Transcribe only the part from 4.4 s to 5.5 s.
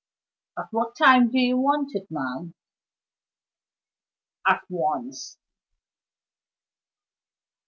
"At once!"